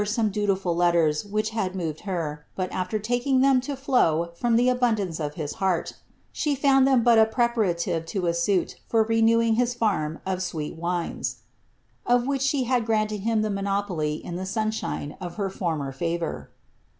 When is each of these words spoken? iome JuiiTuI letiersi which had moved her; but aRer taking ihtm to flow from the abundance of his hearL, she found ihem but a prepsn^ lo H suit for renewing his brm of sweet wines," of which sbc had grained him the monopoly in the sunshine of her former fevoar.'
iome 0.03 0.31
JuiiTuI 0.33 0.55
letiersi 0.63 1.29
which 1.29 1.51
had 1.51 1.75
moved 1.75 1.99
her; 1.99 2.43
but 2.55 2.71
aRer 2.71 2.99
taking 3.03 3.39
ihtm 3.41 3.61
to 3.61 3.75
flow 3.75 4.31
from 4.33 4.55
the 4.55 4.67
abundance 4.67 5.19
of 5.19 5.35
his 5.35 5.57
hearL, 5.57 5.91
she 6.31 6.55
found 6.55 6.87
ihem 6.87 7.03
but 7.03 7.19
a 7.19 7.25
prepsn^ 7.27 8.11
lo 8.19 8.27
H 8.27 8.35
suit 8.35 8.77
for 8.87 9.03
renewing 9.03 9.57
his 9.57 9.75
brm 9.75 10.19
of 10.25 10.41
sweet 10.41 10.75
wines," 10.75 11.43
of 12.07 12.25
which 12.25 12.41
sbc 12.41 12.65
had 12.65 12.85
grained 12.87 13.11
him 13.11 13.43
the 13.43 13.51
monopoly 13.51 14.15
in 14.15 14.37
the 14.37 14.45
sunshine 14.47 15.15
of 15.21 15.35
her 15.35 15.51
former 15.51 15.93
fevoar.' 15.93 16.47